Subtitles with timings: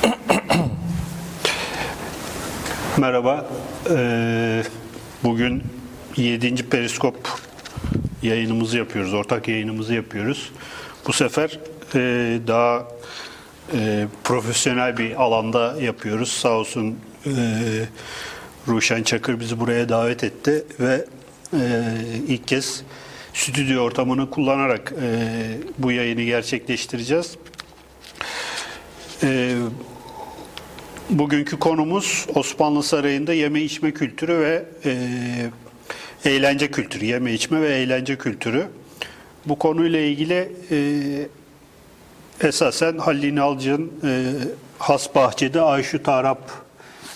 [2.98, 3.50] Merhaba.
[3.90, 4.62] Ee,
[5.24, 5.62] bugün
[6.16, 6.68] 7.
[6.68, 7.28] Periskop
[8.22, 9.14] yayınımızı yapıyoruz.
[9.14, 10.52] Ortak yayınımızı yapıyoruz.
[11.06, 11.58] Bu sefer
[11.94, 11.98] e,
[12.46, 12.88] daha
[13.74, 16.32] e, profesyonel bir alanda yapıyoruz.
[16.32, 17.30] Sağ olsun e,
[18.68, 21.04] Ruşen Çakır bizi buraya davet etti ve
[22.28, 22.82] ilk kez
[23.34, 24.94] stüdyo ortamını kullanarak
[25.78, 27.36] bu yayını gerçekleştireceğiz.
[29.22, 29.56] E,
[31.10, 38.18] bugünkü konumuz Osmanlı Sarayı'nda yeme içme kültürü ve e, eğlence kültürü, yeme içme ve eğlence
[38.18, 38.66] kültürü.
[39.46, 40.78] Bu konuyla ilgili e,
[42.48, 44.32] esasen Halil İnalcı'nın e,
[44.78, 46.50] Has Bahçede Ayşu Tarap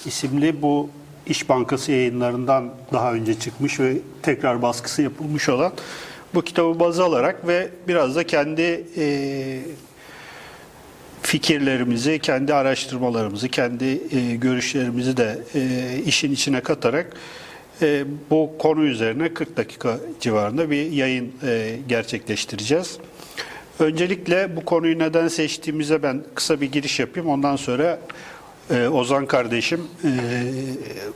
[0.06, 0.90] isimli bu
[1.26, 5.72] İş Bankası yayınlarından daha önce çıkmış ve tekrar baskısı yapılmış olan
[6.34, 9.60] bu kitabı baz alarak ve biraz da kendi e,
[11.26, 17.16] fikirlerimizi, kendi araştırmalarımızı, kendi e, görüşlerimizi de e, işin içine katarak
[17.82, 21.32] e, bu konu üzerine 40 dakika civarında bir yayın
[21.88, 22.98] gerçekleştireceğiz.
[23.78, 27.28] Öncelikle bu konuyu neden seçtiğimize ben kısa bir giriş yapayım.
[27.28, 28.00] Ondan sonra
[28.92, 29.80] Ozan kardeşim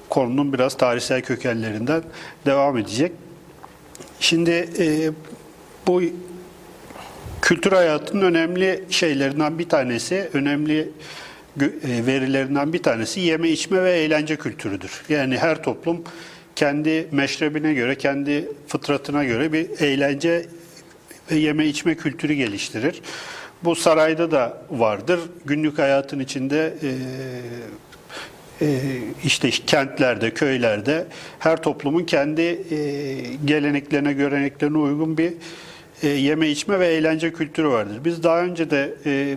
[0.09, 2.03] konunun biraz tarihsel kökenlerinden
[2.47, 3.13] devam edecek.
[4.21, 4.69] Şimdi
[5.87, 6.03] bu
[7.49, 10.89] kültür hayatının önemli şeylerinden bir tanesi, önemli
[11.83, 15.03] verilerinden bir tanesi yeme içme ve eğlence kültürüdür.
[15.09, 16.05] Yani her toplum
[16.57, 20.47] kendi meşrebine göre, kendi fıtratına göre bir eğlence
[21.31, 23.01] ve yeme içme kültürü geliştirir.
[23.65, 25.21] Bu sarayda da vardır.
[25.45, 26.91] Günlük hayatın içinde e,
[28.67, 28.79] e,
[29.25, 31.07] işte kentlerde, köylerde
[31.39, 35.33] her toplumun kendi e, geleneklerine, göreneklerine uygun bir
[36.03, 38.01] e, yeme içme ve eğlence kültürü vardır.
[38.05, 39.37] Biz daha önce de e,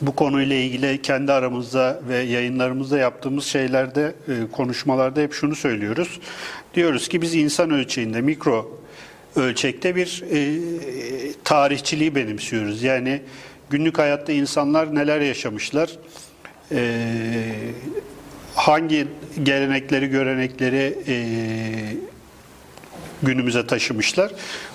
[0.00, 6.20] bu konuyla ilgili kendi aramızda ve yayınlarımızda yaptığımız şeylerde, e, konuşmalarda hep şunu söylüyoruz.
[6.74, 8.80] Diyoruz ki biz insan ölçeğinde, mikro
[9.36, 10.58] ölçekte bir e,
[11.44, 12.82] tarihçiliği benimsiyoruz.
[12.82, 13.22] Yani
[13.70, 15.90] günlük hayatta insanlar neler yaşamışlar,
[16.72, 17.04] e,
[18.54, 19.06] hangi
[19.42, 21.16] gelenekleri, görenekleri e,
[23.22, 24.32] günümüze taşımışlar.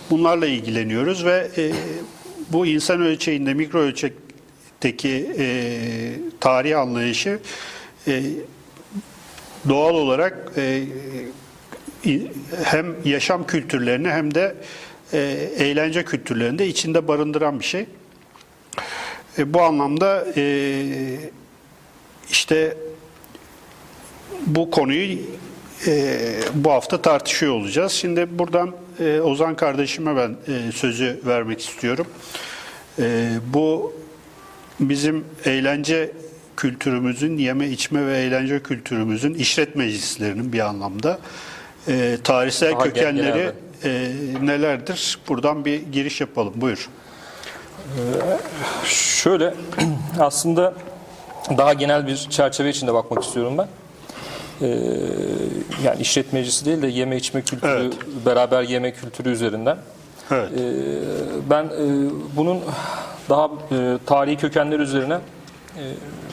[0.09, 1.71] Bunlarla ilgileniyoruz ve e,
[2.49, 5.45] bu insan ölçeğinde, mikro ölçekteki e,
[6.39, 7.39] tarih anlayışı
[8.07, 8.23] e,
[9.69, 10.83] doğal olarak e,
[12.63, 14.55] hem yaşam kültürlerini hem de
[15.13, 15.19] e,
[15.57, 17.85] eğlence kültürlerini de içinde barındıran bir şey.
[19.37, 20.83] E, bu anlamda e,
[22.31, 22.77] işte
[24.45, 25.17] bu konuyu
[25.87, 26.17] e,
[26.53, 27.91] bu hafta tartışıyor olacağız.
[27.91, 32.07] Şimdi buradan e, Ozan kardeşime ben e, sözü vermek istiyorum.
[32.99, 33.93] E, bu
[34.79, 36.11] bizim eğlence
[36.57, 41.19] kültürümüzün, yeme içme ve eğlence kültürümüzün işlet meclislerinin bir anlamda
[41.87, 43.51] e, tarihsel Daha kökenleri
[43.83, 44.11] e,
[44.41, 45.19] nelerdir?
[45.27, 46.53] Buradan bir giriş yapalım.
[46.55, 46.89] Buyur.
[47.83, 49.53] Ee, şöyle
[50.19, 50.73] aslında
[51.57, 53.67] daha genel bir çerçeve içinde bakmak istiyorum ben.
[54.63, 54.67] Ee,
[55.83, 57.93] yani işletmecisi değil de yeme içme kültürü, evet.
[58.25, 59.77] beraber yeme kültürü üzerinden.
[60.31, 60.49] Evet.
[60.51, 60.59] Ee,
[61.49, 62.59] ben e, bunun
[63.29, 65.13] daha e, tarihi kökenler üzerine
[65.77, 65.83] e,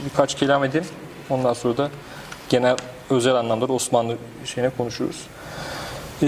[0.05, 0.87] birkaç kelam edeyim.
[1.31, 1.89] Ondan sonra da
[2.49, 2.77] genel
[3.11, 5.27] özel anlamda da Osmanlı şeyine konuşuruz.
[6.23, 6.27] Ee,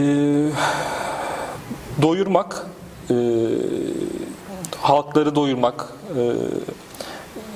[2.03, 2.67] doyurmak,
[3.11, 3.15] e,
[4.81, 5.89] halkları doyurmak,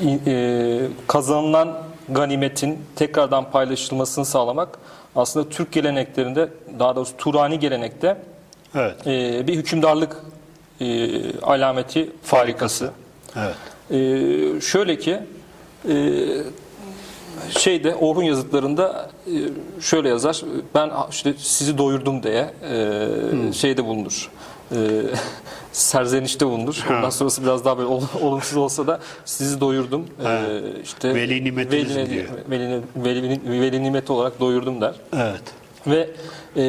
[0.03, 4.79] e, e, kazanılan ganimetin tekrardan paylaşılmasını sağlamak
[5.17, 8.17] aslında Türk geleneklerinde daha doğrusu Turani gelenekte
[8.75, 9.07] evet.
[9.07, 10.17] e, bir hükümdarlık
[10.81, 12.91] e, alameti farikası.
[13.37, 13.57] Evet.
[13.91, 15.19] E, şöyle ki
[15.89, 15.95] e,
[17.51, 19.35] şeyde Orhun yazıtlarında e,
[19.81, 20.43] şöyle yazar.
[20.75, 22.79] Ben işte sizi doyurdum diye e,
[23.31, 23.55] hmm.
[23.55, 24.31] şeyde bulunur.
[24.73, 24.77] E,
[25.77, 26.85] serzenişte bulunur.
[26.91, 27.89] Ondan sonrası biraz daha böyle
[28.23, 30.07] olumsuz olsa da sizi doyurdum.
[30.25, 30.51] E,
[30.85, 32.25] işte veli nimetiniz veli, diyor.
[32.51, 34.95] Veli, veli, veli nimeti olarak doyurdum der.
[35.13, 35.43] Evet.
[35.87, 36.11] Ve
[36.57, 36.65] e,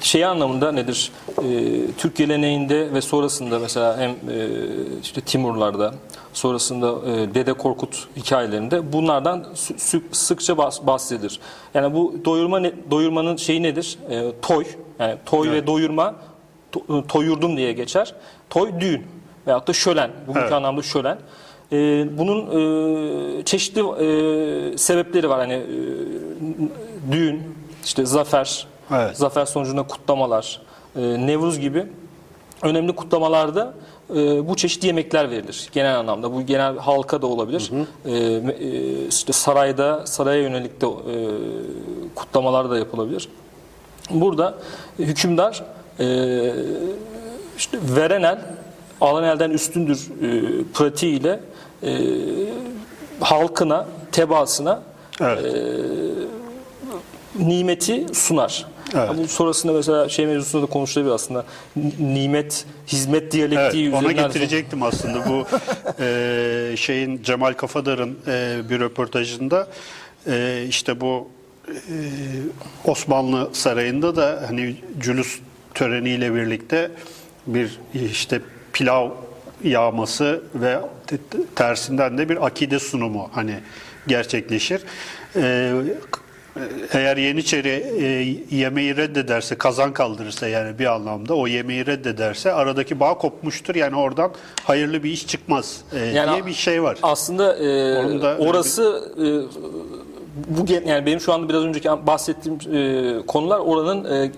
[0.00, 1.12] şey anlamında nedir?
[1.38, 1.42] E,
[1.98, 4.48] Türk geleneğinde ve sonrasında mesela hem e,
[5.02, 5.94] işte Timurlarda
[6.32, 9.46] sonrasında e, Dede Korkut hikayelerinde bunlardan
[10.12, 11.40] sıkça bahsedilir.
[11.74, 13.98] Yani bu doyurma doyurmanın şeyi nedir?
[14.10, 14.64] E, toy.
[14.98, 15.62] Yani toy evet.
[15.62, 16.14] ve doyurma
[16.72, 18.14] to, e, toyurdum diye geçer.
[18.50, 19.06] Toy düğün
[19.46, 20.10] veyahut da şölen.
[20.26, 20.52] Bugünkü evet.
[20.52, 21.18] anlamda şölen.
[21.72, 21.78] E,
[22.18, 22.40] bunun
[23.38, 25.38] e, çeşitli e, sebepleri var.
[25.38, 27.42] Hani e, düğün,
[27.84, 29.16] işte zafer, evet.
[29.16, 30.60] zafer sonucunda kutlamalar,
[30.96, 31.86] e, Nevruz gibi
[32.62, 33.74] önemli kutlamalarda
[34.10, 36.32] e, bu çeşit yemekler verilir genel anlamda.
[36.32, 37.70] Bu genel halka da olabilir.
[38.04, 41.14] E, e, işte sarayda saraya yönelik de e,
[42.14, 43.28] kutlamalar da yapılabilir.
[44.10, 44.54] Burada
[44.98, 45.62] hükümdar
[45.98, 46.04] e,
[47.58, 48.38] işte veren el
[49.00, 51.40] alan elden üstündür e, pratiğiyle
[51.82, 51.90] e,
[53.20, 54.82] halkına, tebaasına
[55.20, 55.44] Evet.
[57.38, 58.66] nimeti sunar.
[58.94, 59.10] Evet.
[59.10, 61.44] Ama sonrasında mesela şey mevzusunda da konuşulabilir aslında.
[62.00, 64.26] Nimet, hizmet Evet, diyalektiği ona üzerinden.
[64.26, 65.46] getirecektim aslında bu
[66.02, 69.68] e, şeyin Cemal Kafadar'ın e, bir röportajında
[70.26, 71.28] e, işte bu
[71.68, 71.74] e,
[72.84, 75.38] Osmanlı Sarayı'nda da hani cülüs
[75.74, 76.90] töreniyle birlikte
[77.46, 78.40] bir işte
[78.72, 79.10] pilav
[79.64, 83.54] yağması ve te- te- tersinden de bir akide sunumu hani
[84.06, 84.82] gerçekleşir.
[85.36, 85.72] E,
[86.92, 87.68] eğer Yeniçeri
[87.98, 88.04] e,
[88.56, 93.74] yemeği reddederse, kazan kaldırırsa yani bir anlamda o yemeği reddederse aradaki bağ kopmuştur.
[93.74, 94.30] Yani oradan
[94.64, 96.98] hayırlı bir iş çıkmaz e, Yani diye bir şey var.
[97.02, 99.26] Aslında e, orası e,
[100.48, 104.30] bu yani benim şu anda biraz önceki bahsettiğim e, konular oranın e,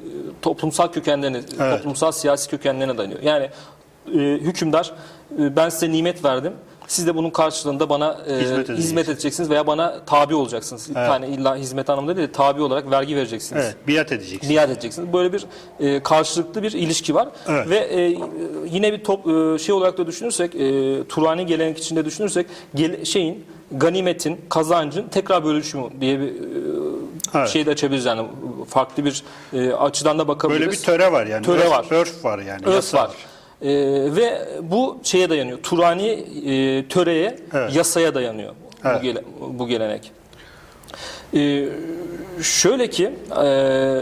[0.42, 1.76] toplumsal kökenlerine, Evet.
[1.76, 3.20] toplumsal siyasi kökenlerine dayanıyor.
[3.22, 3.50] Yani
[4.14, 4.92] e, hükümdar
[5.38, 6.52] e, ben size nimet verdim.
[6.86, 9.08] Siz de bunun karşılığında bana e, Hizmet hizmet, edeceksiniz.
[9.08, 10.88] edeceksiniz veya bana tabi olacaksınız.
[10.94, 13.64] Yani illa hizmet anlamında değil, de tabi olarak vergi vereceksiniz.
[13.64, 14.56] Evet, biat edeceksin.
[14.56, 15.12] Biat edeceksiniz.
[15.12, 15.44] Böyle bir
[15.80, 17.28] e, karşılıklı bir ilişki var.
[17.48, 17.68] Evet.
[17.70, 18.18] Ve e,
[18.70, 23.44] yine bir top, e, şey olarak da düşünürsek, e, Turani gelenek içinde düşünürsek, gel- şeyin,
[23.72, 26.32] ganimetin, kazancın tekrar bölüşümü diye bir e,
[27.34, 27.48] Evet.
[27.48, 28.26] şey de açabiliriz yani
[28.68, 30.66] farklı bir e, açıdan da bakabiliriz.
[30.66, 31.46] Böyle bir töre var yani.
[31.46, 31.86] Töre örf, var.
[31.90, 32.60] Örf var yani.
[32.66, 33.10] Örf yasa var.
[33.62, 33.70] E,
[34.16, 35.58] ve bu şeye dayanıyor.
[35.62, 37.74] Turani e, töreye, Evet.
[37.76, 38.52] yasaya dayanıyor
[38.84, 38.96] Evet.
[39.00, 39.24] bu, gele-
[39.58, 40.12] bu gelenek.
[41.34, 41.68] E,
[42.42, 43.10] şöyle ki
[43.44, 44.00] e,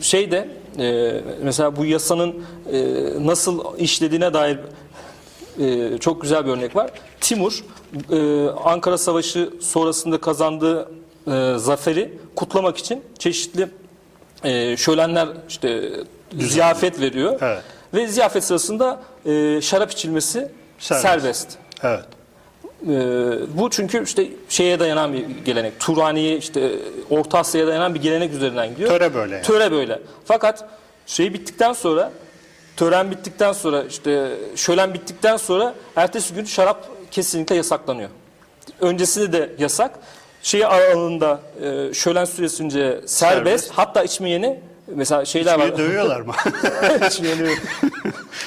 [0.00, 0.48] şeyde
[0.78, 2.82] e, mesela bu yasanın e,
[3.26, 4.58] nasıl işlediğine dair
[5.60, 6.90] e, çok güzel bir örnek var.
[7.20, 7.64] Timur
[8.12, 10.88] e, Ankara Savaşı sonrasında kazandığı
[11.30, 13.68] e, zaferi kutlamak için çeşitli
[14.44, 15.90] e, şölenler işte
[16.38, 17.38] ziyafet veriyor.
[17.40, 17.62] Evet.
[17.94, 21.02] Ve ziyafet sırasında e, şarap içilmesi Serbest.
[21.02, 21.48] serbest.
[21.82, 22.04] Evet.
[22.82, 22.88] Ee,
[23.58, 25.80] bu çünkü işte şeye dayanan bir gelenek.
[25.80, 26.72] Turaniye işte
[27.10, 28.90] Orta Asya'ya dayanan bir gelenek üzerinden gidiyor.
[28.90, 29.44] Töre böyle yani.
[29.44, 30.00] Töre böyle.
[30.24, 30.68] Fakat
[31.06, 32.12] şey bittikten sonra
[32.76, 38.08] tören bittikten sonra işte şölen bittikten sonra ertesi gün şarap kesinlikle yasaklanıyor.
[38.80, 39.90] Öncesinde de yasak.
[40.42, 43.08] Şey aralığında e, şölen süresince serbest.
[43.08, 43.70] Serbest.
[43.70, 45.72] Hatta içmeyeni mesela şeyler var.
[45.72, 46.32] Bir dövüyorlar mı?
[47.10, 47.48] İçmeyeni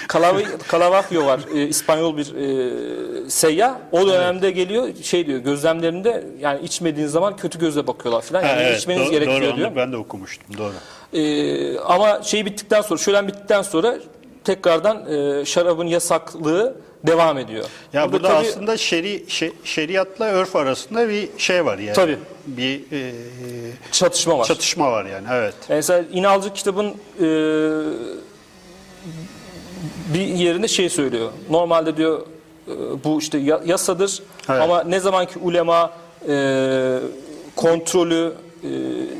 [0.07, 1.39] Kalav- Calavagio var.
[1.55, 3.75] e, İspanyol bir e, seyyah.
[3.91, 8.41] O dönemde geliyor şey diyor gözlemlerinde yani içmediğin zaman kötü gözle bakıyorlar falan.
[8.41, 9.71] Yani Ha, evet, içmeniz do- gerekiyor doğru, diyor.
[9.75, 10.57] ben de okumuştum.
[10.57, 10.73] Doğru.
[11.13, 13.95] E, ama şey bittikten sonra şölen bittikten sonra
[14.43, 16.75] tekrardan e, şarabın yasaklığı
[17.07, 17.65] devam ediyor.
[17.93, 21.93] Ya burada, tabii- aslında şeri, şe- şeriatla örf arasında bir şey var yani.
[21.95, 22.17] Tabii.
[22.47, 23.11] Bir e,
[23.91, 24.45] çatışma var.
[24.45, 25.27] çatışma var yani.
[25.31, 25.53] Evet.
[25.69, 27.25] Mesela İnalcı kitabın e,
[30.13, 31.31] bir yerinde şey söylüyor.
[31.49, 32.21] Normalde diyor
[32.67, 32.71] e,
[33.03, 34.19] bu işte ya- yasadır
[34.49, 34.61] Evet.
[34.61, 35.91] ama ne zaman ki ulema
[36.27, 36.97] e,
[37.55, 38.33] kontrolü
[38.63, 38.67] e,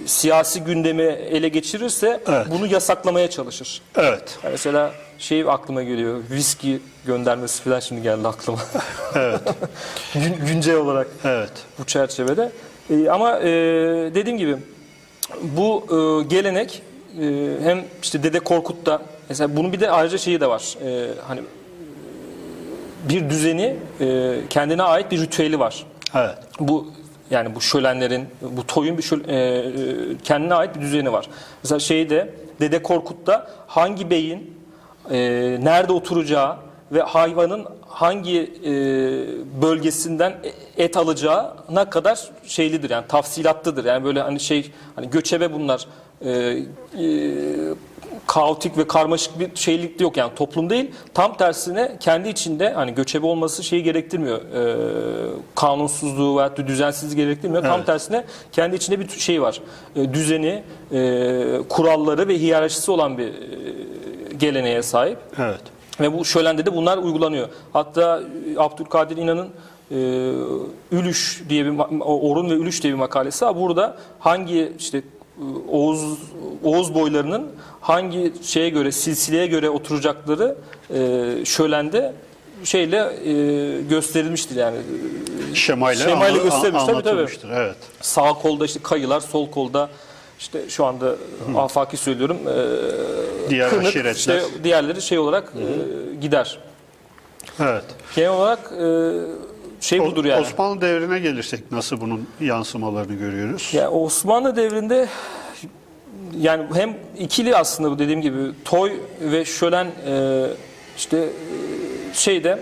[0.06, 2.48] siyasi gündemi ele geçirirse Evet.
[2.51, 3.81] bunu yasaklamaya çalışır.
[3.95, 4.38] Evet.
[4.44, 6.19] Yani mesela şey aklıma geliyor.
[6.31, 8.59] Viski göndermesi falan şimdi geldi aklıma.
[9.15, 9.42] Evet.
[10.13, 11.51] Gün- güncel olarak Evet.
[11.80, 12.51] bu çerçevede.
[12.89, 13.46] E, ama e,
[14.15, 14.55] dediğim gibi
[15.41, 16.81] bu e, gelenek
[17.22, 17.24] e,
[17.63, 20.75] hem işte Dede Korkut'ta mesela bunun bir de ayrıca şeyi de var.
[20.86, 21.41] E, hani
[23.10, 25.86] bir düzeni e, kendine ait bir ritüeli var.
[26.15, 26.36] Evet.
[26.60, 26.88] Bu
[27.32, 31.30] yani bu şölenlerin, bu toyun bir şöl- e, e, kendine ait bir düzeni var.
[31.64, 34.58] Mesela şeyde Dede Korkut'ta hangi beyin
[35.12, 35.18] e,
[35.62, 36.58] nerede oturacağı
[36.92, 38.72] ve hayvanın hangi e,
[39.62, 40.34] bölgesinden
[40.78, 43.86] et alacağına kadar şeylidir yani tafsilatlıdır.
[43.86, 45.88] Yani böyle hani şey hani göçebe bunlar
[46.26, 46.56] e, e,
[48.28, 50.92] kaotik ve karmaşık bir şeylik de yok yani toplum değil.
[51.13, 54.38] Tam tersine kendi içinde hani göçebe olması şeyi gerektirmiyor.
[54.38, 54.75] E,
[55.56, 57.63] kanunsuzluğu veya düzensizliği gerektirmiyor.
[57.63, 57.86] Tam Evet.
[57.86, 59.62] tersine kendi içinde bir şey var.
[59.96, 63.34] E, düzeni, e, kuralları ve hiyerarşisi olan bir e,
[64.40, 65.18] geleneğe sahip.
[65.40, 65.62] Evet.
[66.00, 67.50] Ve bu şölende de bunlar uygulanıyor.
[67.74, 68.22] Hatta
[68.56, 69.48] e, Abdülkadir İnan'ın
[69.92, 69.96] e,
[70.92, 73.56] Ülüş diye bir ma- Orun ve Ülüş diye bir makalesi var.
[73.62, 75.01] Burada hangi işte
[75.71, 76.01] Oğuz
[76.63, 77.48] Oğuz boylarının
[77.81, 80.55] hangi şeye göre silsileye göre oturacakları
[80.93, 82.13] e, şölende
[82.63, 84.77] şeyle e, gösterilmiştir yani.
[85.53, 87.27] Şemayla, Şemayla anla- göstermiş, tabii, tabii.
[87.53, 87.75] Evet.
[88.01, 89.89] Sağ kolda işte kayılar, sol kolda
[90.39, 91.15] işte şu anda
[91.57, 92.38] afaki söylüyorum.
[92.48, 94.15] e, Diğer kınık, aşiretler.
[94.15, 96.60] işte diğerleri şey olarak e, gider.
[97.60, 97.83] Evet.
[98.15, 98.83] Genel olarak e,
[99.82, 100.42] şey O- budur yani.
[100.42, 103.70] Osmanlı devrine gelirsek nasıl bunun yansımalarını görüyoruz?
[103.74, 105.08] Ya Osmanlı devrinde
[106.38, 110.46] yani hem ikili aslında bu dediğim gibi toy ve şölen e,
[110.98, 111.30] işte e,
[112.14, 112.60] şeyde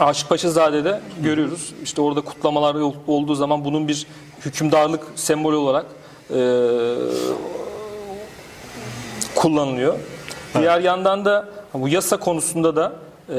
[0.00, 1.74] Aşık Paşazade'de görüyoruz.
[1.82, 4.06] İşte orada kutlamalar ol- olduğu zaman bunun bir
[4.44, 5.86] hükümdarlık sembolü olarak
[6.30, 6.36] e,
[9.34, 9.98] kullanılıyor.
[10.58, 12.92] Diğer yandan da bu yasa konusunda da
[13.28, 13.34] e,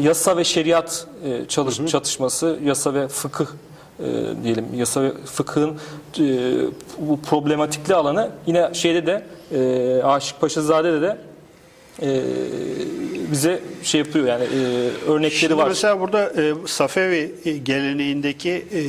[0.00, 3.46] yasa ve şeriat e, çalış, çatışması, yasa ve fıkıh
[4.00, 4.04] e,
[4.44, 5.74] diyelim, yasa ve fıkhın e,
[6.98, 11.18] bu problematikli alanı yine şeyde de e, Aşık Paşazade'de de
[12.02, 12.22] e,
[13.32, 15.68] bize şey yapıyor yani e, örnekleri Şimdi var.
[15.68, 18.80] mesela burada e, Safevi geleneğindeki e,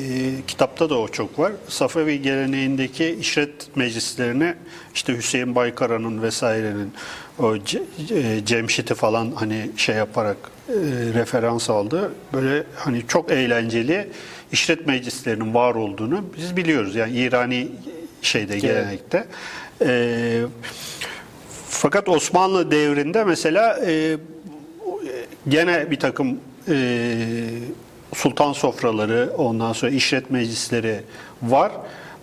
[0.48, 1.52] kitapta da o çok var.
[1.68, 4.54] Safevi geleneğindeki işret meclislerini
[4.96, 6.94] işte Hüseyin Baykara'nın vesairenin
[7.40, 10.38] o Ce- Cemşit'i falan hani şey yaparak
[10.70, 10.74] e,
[11.14, 12.12] referans aldı.
[12.34, 14.08] Böyle hani çok eğlenceli
[14.52, 16.96] işret meclislerinin var olduğunu biz biliyoruz.
[16.96, 17.68] Yani İrani
[18.22, 19.26] şeyde gelenekte.
[19.82, 20.42] E,
[21.70, 24.18] fakat Osmanlı devrinde mesela e,
[25.48, 27.16] gene bir takım e,
[28.16, 31.00] sultan sofraları, ondan sonra işlet meclisleri
[31.44, 31.72] var.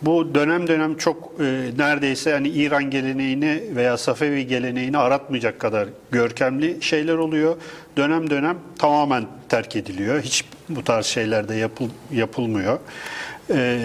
[0.06, 1.44] Bu dönem dönem çok e,
[1.78, 7.56] neredeyse hani İran geleneğini veya Safevi geleneğini aratmayacak kadar görkemli şeyler oluyor.
[7.96, 10.22] Dönem dönem tamamen terk ediliyor.
[10.22, 12.78] Hiç bu tarz şeyler de yapıl, yapılmıyor.
[13.50, 13.78] E,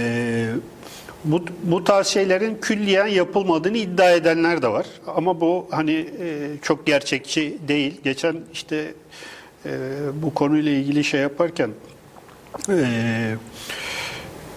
[1.25, 4.85] bu, bu tarz şeylerin külliyen yapılmadığını iddia edenler de var.
[5.07, 8.01] Ama bu hani e, çok gerçekçi değil.
[8.03, 8.93] Geçen işte
[9.65, 9.69] e,
[10.13, 11.69] bu konuyla ilgili şey yaparken
[12.69, 13.35] e,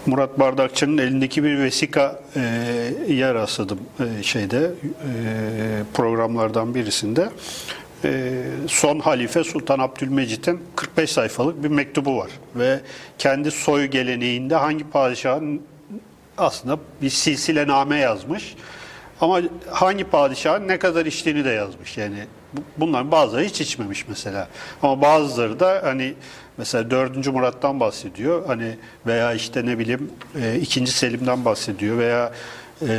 [0.05, 2.41] Murat Bardakçı'nın elindeki bir vesika e,
[3.13, 4.71] yer rastladım e, şeyde e,
[5.93, 7.29] programlardan birisinde.
[8.03, 12.79] E, son halife Sultan Abdülmecit'in 45 sayfalık bir mektubu var ve
[13.17, 15.61] kendi soy geleneğinde hangi padişahın
[16.37, 18.55] aslında bir silsilename yazmış.
[19.21, 21.97] Ama hangi padişahın ne kadar içtiğini de yazmış.
[21.97, 22.17] Yani
[22.57, 24.47] bu- bunların bazıları hiç içmemiş mesela.
[24.83, 26.13] Ama bazıları da hani
[26.57, 27.27] mesela 4.
[27.27, 28.45] Murat'tan bahsediyor.
[28.47, 30.11] Hani veya işte ne bileyim
[30.61, 30.87] 2.
[30.87, 32.31] Selim'den bahsediyor veya
[32.87, 32.89] e,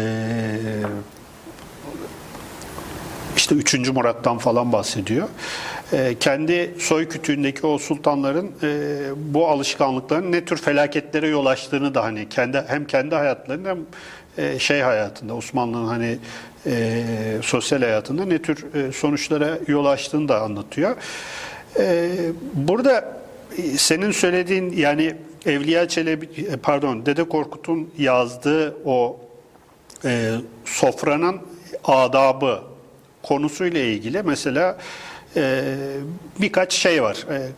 [3.36, 3.88] işte 3.
[3.88, 5.28] Murat'tan falan bahsediyor.
[5.92, 12.04] Ee, kendi soy kütüğündeki o sultanların e, bu alışkanlıkların ne tür felaketlere yol açtığını da
[12.04, 13.78] hani kendi hem kendi hayatlarında hem
[14.38, 16.18] e, şey hayatında Osmanlı'nın hani
[16.66, 17.02] e,
[17.42, 20.96] sosyal hayatında ne tür e, sonuçlara yol açtığını da anlatıyor.
[21.78, 22.10] E,
[22.54, 23.18] burada
[23.58, 25.14] e, senin söylediğin yani
[25.46, 29.20] Evliya Çelebi e, pardon Dede Korkut'un yazdığı o
[30.04, 30.32] e,
[30.64, 31.40] sofranın
[31.84, 32.60] adabı
[33.22, 34.78] konusuyla ilgili mesela
[35.36, 35.64] e,
[36.40, 37.26] birkaç şey var.
[37.30, 37.48] E,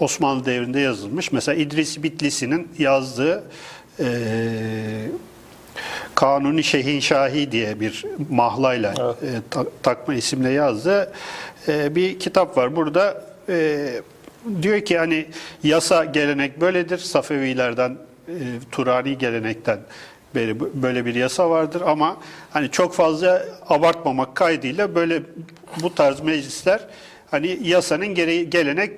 [0.00, 1.32] Osmanlı devrinde yazılmış.
[1.32, 3.44] Mesela İdris Bitlisi'nin yazdığı
[4.00, 4.06] e,
[6.14, 8.92] Kanuni Şehinşahi diye bir mahlayla
[9.22, 11.12] e, ta- takma isimle yazdığı
[11.68, 12.76] e, bir kitap var.
[12.76, 13.86] Burada e,
[14.62, 15.26] diyor ki hani
[15.62, 16.98] yasa gelenek böyledir.
[16.98, 17.96] Safevilerden,
[18.28, 18.32] e,
[18.72, 19.78] Turani gelenekten
[20.34, 22.16] beri böyle bir yasa vardır ama
[22.50, 25.22] hani çok fazla abartmamak kaydıyla böyle
[25.82, 26.80] bu tarz meclisler
[27.30, 28.92] hani yasanın gereği gelenek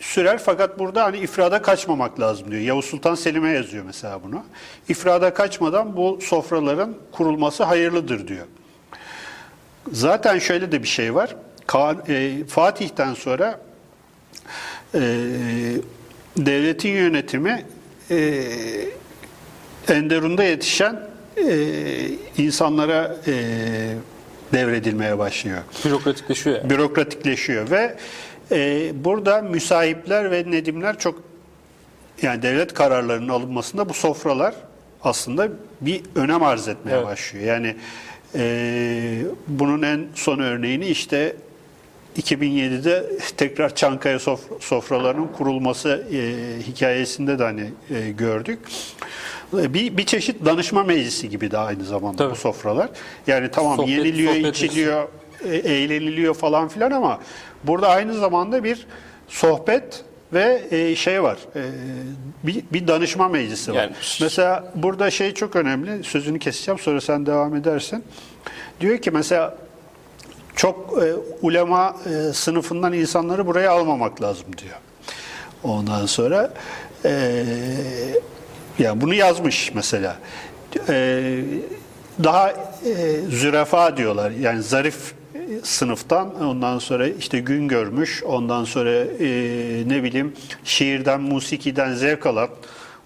[0.00, 2.62] sürer fakat burada hani ifrada kaçmamak lazım diyor.
[2.62, 4.44] Yavuz Sultan Selim'e yazıyor mesela bunu.
[4.88, 8.46] İfrada kaçmadan bu sofraların kurulması hayırlıdır diyor.
[9.92, 11.36] Zaten şöyle de bir şey var.
[12.08, 13.60] E, Fatih'ten sonra
[14.94, 15.00] e,
[16.36, 17.64] devletin yönetimi
[18.10, 18.44] e,
[19.88, 21.08] Enderun'da yetişen
[22.38, 23.16] insanlara
[24.52, 26.70] devredilmeye başlıyor Bürokratikleşiyor yani.
[26.70, 27.96] bürokratikleşiyor ve
[28.52, 31.22] e, burada müsahipler ve nedimler çok
[32.22, 34.54] yani devlet kararlarının alınmasında bu sofralar
[35.02, 35.48] aslında
[35.80, 37.06] bir önem arz etmeye Evet.
[37.06, 37.44] başlıyor.
[37.44, 37.76] Yani
[38.34, 41.36] e, bunun en son örneğini işte
[42.18, 46.18] 2007'de tekrar Çankaya sof- sofralarının kurulması e,
[46.62, 48.58] hikayesinde de hani e, gördük.
[49.52, 52.30] Bir, bir çeşit danışma meclisi gibi de aynı zamanda Tabii.
[52.30, 52.88] bu sofralar.
[53.26, 55.08] Yani tamam Sohbet- yeniliyor, sohbet içiliyor,
[55.44, 57.20] e, eğleniliyor falan filan ama
[57.64, 58.86] burada aynı zamanda bir
[59.28, 61.38] sohbet ve e, şey var.
[61.56, 61.62] e,
[62.44, 63.76] bir, bir danışma meclisi var.
[63.82, 66.04] Yani- Mesela burada şey çok önemli.
[66.04, 68.04] Sözünü keseceğim sonra sen devam edersin.
[68.80, 69.56] Diyor ki mesela
[70.56, 74.76] çok e, ulema e, sınıfından insanları buraya almamak lazım diyor.
[75.62, 76.54] Ondan sonra
[77.04, 77.44] e,
[78.78, 80.16] yani bunu yazmış mesela.
[80.88, 80.94] E,
[82.24, 82.54] daha e,
[83.30, 84.30] zürafa diyorlar.
[84.30, 85.14] Yani zarif
[85.62, 89.28] sınıftan ondan sonra işte gün görmüş ondan sonra e,
[89.86, 90.32] ne bileyim
[90.64, 92.48] şiirden musikiden zevk alan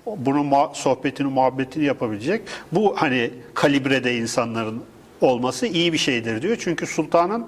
[0.06, 4.82] bunun muha- sohbetini muhabbetini yapabilecek bu hani kalibrede insanların
[5.20, 6.56] olması iyi bir şeydir diyor.
[6.60, 7.46] Çünkü sultanın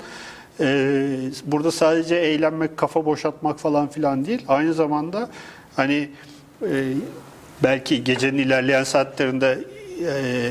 [0.60, 4.44] e, burada sadece eğlenmek, kafa boşaltmak falan filan değil.
[4.48, 5.30] Aynı zamanda
[5.76, 6.08] hani
[6.62, 6.92] e,
[7.62, 9.58] belki gecenin ilerleyen saatlerinde
[10.02, 10.50] e,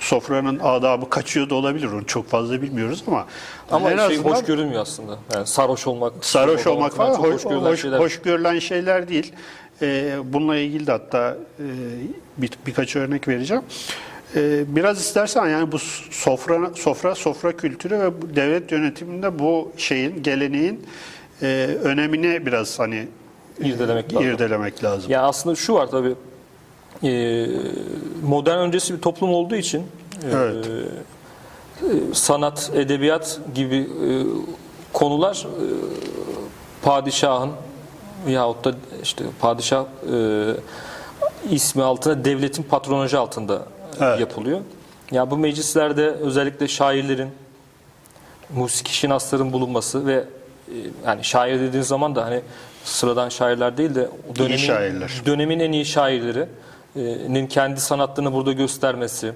[0.00, 1.86] sofranın adabı kaçıyor da olabilir.
[1.92, 3.26] Onu çok fazla bilmiyoruz ama
[3.70, 5.18] Ama en şey azından hoş görünmüyor aslında.
[5.34, 7.98] Yani sarhoş olmak, sarhoş olmak falan hoş, hoş görülen şeyler.
[7.98, 9.32] hoş görülen şeyler değil.
[9.82, 11.64] E, bununla ilgili de hatta e,
[12.38, 13.62] bir, birkaç örnek vereceğim.
[14.36, 15.78] E, biraz istersen yani bu
[16.10, 20.86] sofra sofra sofra kültürü ve devlet yönetiminde bu şeyin geleneğin
[21.42, 21.46] e,
[21.82, 23.08] önemini biraz hani
[23.60, 24.28] İrdelemek lazım.
[24.28, 25.10] irdelemek lazım.
[25.10, 26.14] Ya aslında şu var tabii.
[27.04, 27.46] E,
[28.22, 29.84] modern öncesi bir toplum olduğu için e,
[30.32, 30.66] Evet.
[30.66, 34.08] e, sanat, edebiyat gibi e,
[34.92, 35.64] konular e,
[36.82, 37.50] padişahın
[38.28, 40.54] yahut da işte padişah e,
[41.50, 43.62] ismi altında devletin patronajı altında
[44.00, 44.20] Evet.
[44.20, 44.60] yapılıyor.
[45.10, 47.28] Ya bu meclislerde özellikle şairlerin,
[48.56, 50.24] musiki şinasların bulunması ve e,
[51.06, 52.40] yani şair dediğiniz zaman da hani
[52.84, 55.22] sıradan şairler değil de dönemin, şairler.
[55.26, 55.84] dönemin en iyi
[57.02, 59.32] şairlerinin kendi sanatlarını burada göstermesi,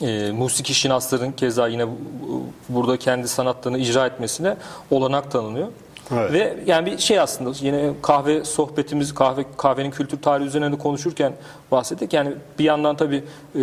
[0.00, 1.90] e, musiki şinasların keza yine bu-
[2.28, 4.56] bu- burada kendi sanatlarını icra etmesine
[4.90, 5.68] olanak tanınıyor.
[6.12, 6.32] Evet.
[6.32, 11.32] Ve yani bir şey aslında yine kahve sohbetimiz kahve kahvenin kültür tarihi üzerine de konuşurken
[11.70, 12.12] bahsettik.
[12.12, 13.24] Yani bir yandan tabii
[13.54, 13.62] e,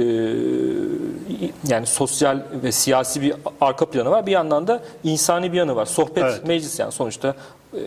[1.67, 4.25] yani sosyal ve siyasi bir arka planı var.
[4.25, 5.85] Bir yandan da insani bir yanı var.
[5.85, 6.47] Sohbet Evet.
[6.47, 7.35] meclis yani sonuçta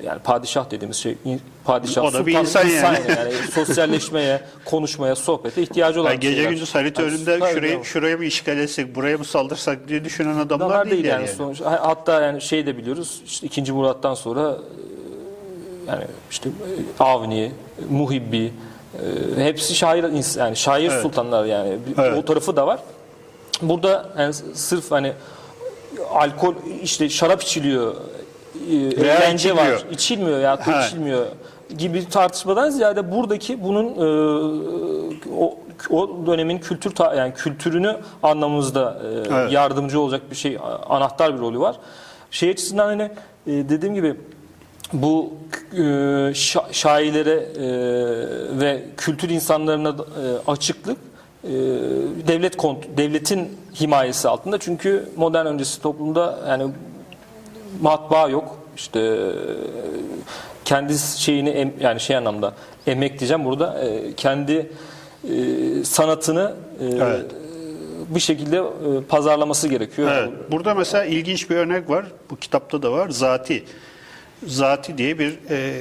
[0.04, 1.16] yani padişah dediğimiz şey
[1.64, 2.98] padişah O da bir insan yani.
[3.08, 6.50] yani sosyalleşmeye, konuşmaya, sohbete ihtiyacı olan Yani gece şeyler.
[6.50, 10.84] gündüz harita Yani şuraya, şuraya mı işgal etsek, buraya mı saldırsak diye düşünen adamlar, Adamlar
[10.84, 11.36] değil, değil yani, yani.
[11.36, 11.60] sonuç.
[11.60, 13.22] Hatta yani şey de biliyoruz.
[13.26, 13.72] İşte 2.
[13.72, 17.52] Murat'tan sonra e, yani işte e, Avni,
[17.90, 18.52] Muhibbi
[19.38, 20.04] e, hepsi şair
[20.38, 21.02] yani şair Evet.
[21.02, 21.78] sultanlar yani.
[21.98, 22.18] Evet.
[22.18, 22.80] O tarafı da var.
[23.62, 25.12] Burada yani sırf hani
[26.10, 27.94] alkol işte şarap içiliyor,
[28.70, 29.74] e, eğlence içilmiyor.
[29.76, 30.86] var, içilmiyor ya Ha.
[30.86, 31.26] içilmiyor
[31.78, 34.04] gibi tartışmadan ziyade buradaki bunun e,
[35.38, 35.54] o,
[35.90, 39.52] o dönemin kültür ta- yani kültürünü anlamamızda e, Evet.
[39.52, 41.76] yardımcı olacak bir şey anahtar bir rolü var.
[42.30, 43.10] Şey açısından hani e,
[43.46, 44.14] dediğim gibi
[44.92, 45.32] bu
[45.72, 45.76] e,
[46.32, 47.66] şa- şairlere e,
[48.60, 50.98] ve kültür insanlarına e, açıklık
[51.44, 51.50] e,
[52.28, 53.48] devlet kont devletin
[53.80, 56.66] himayesi altında çünkü modern öncesi toplumda yani
[57.80, 59.32] matbaa yok işte e,
[60.64, 62.54] kendi şeyini em- yani şey anlamda
[62.86, 64.70] emek diyeceğim burada e, kendi
[65.24, 67.26] e, sanatını e, Evet.
[68.08, 68.62] bir şekilde e,
[69.08, 70.10] pazarlaması gerekiyor.
[70.12, 70.30] Evet.
[70.50, 72.04] Burada mesela ilginç bir örnek var.
[72.30, 73.08] Bu kitapta da var.
[73.10, 73.64] Zati.
[74.46, 75.72] Zati diye bir e,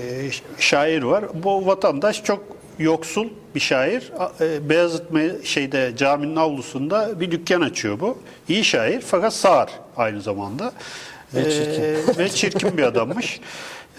[0.59, 1.25] şair var.
[1.43, 2.43] Bu vatandaş çok
[2.79, 4.11] yoksul bir şair.
[4.41, 5.03] E, Beyazıt
[5.43, 8.17] şeyde caminin avlusunda bir dükkan açıyor bu.
[8.49, 10.71] İyi şair fakat sağır aynı zamanda.
[11.35, 11.83] Ve çirkin.
[11.83, 13.39] E, ve çirkin bir adammış.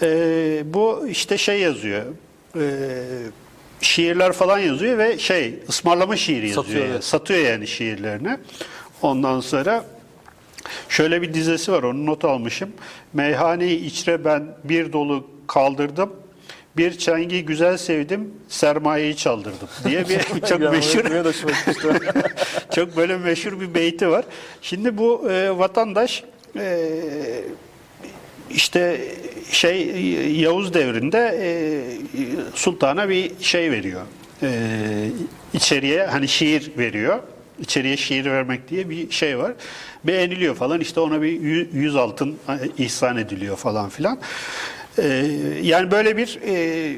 [0.01, 0.07] E,
[0.65, 2.03] bu işte şey yazıyor.
[2.55, 2.63] E,
[3.81, 6.65] şiirler falan yazıyor ve şey ısmarlama şiiri yazıyor.
[6.65, 7.01] Satıyor, yani.
[7.01, 8.37] Satıyor yani şiirlerini.
[9.01, 9.85] Ondan sonra
[10.89, 12.69] Şöyle bir dizesi var onu not almışım.
[13.13, 16.13] Meyhaneyi içre ben bir dolu kaldırdım.
[16.77, 20.19] Bir çengi güzel sevdim, sermayeyi çaldırdım diye bir
[20.49, 21.05] çok meşhur
[22.75, 24.25] çok böyle meşhur bir beyti var.
[24.61, 26.23] Şimdi bu e, vatandaş
[26.55, 26.89] e,
[28.51, 29.01] işte
[29.51, 29.87] şey
[30.41, 31.49] Yavuz devrinde e,
[32.55, 34.01] sultana bir şey veriyor.
[34.43, 34.49] E,
[35.53, 37.19] içeriye hani şiir veriyor.
[37.59, 39.53] İçeriye şiir vermek diye bir şey var.
[40.03, 40.81] Beğeniliyor falan.
[40.81, 44.19] İşte ona bir yü- yüz altın e, ihsan ediliyor falan filan.
[44.97, 45.25] E,
[45.61, 46.95] yani böyle bir e,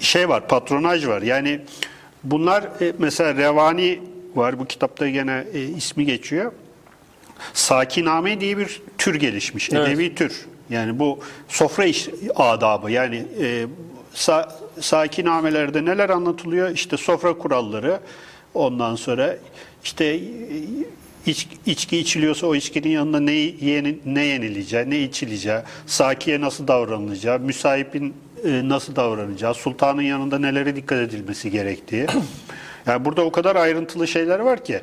[0.00, 1.22] şey var, patronaj var.
[1.22, 1.60] Yani
[2.24, 4.00] bunlar e, mesela Revani
[4.34, 4.58] var.
[4.58, 6.52] Bu kitapta gene e, ismi geçiyor.
[7.54, 9.70] Sakiname diye bir tür gelişmiş.
[9.72, 9.88] Evet.
[9.88, 10.46] Edebi tür.
[10.70, 12.90] Yani bu sofra iş adabı.
[12.90, 13.66] Yani e,
[14.14, 16.70] sa, sakinamelerde neler anlatılıyor?
[16.70, 18.00] İşte sofra kuralları.
[18.54, 19.36] Ondan sonra
[19.84, 20.20] işte e,
[21.26, 27.40] iç, içki içiliyorsa o içkinin yanında ne, yeni, ne yenileceği, ne içileceği, sakiye nasıl davranılacağı,
[27.40, 32.06] müsahibin e, nasıl davranacağı, sultanın yanında nelere dikkat edilmesi gerektiği.
[32.86, 34.80] Yani burada o kadar ayrıntılı şeyler var ki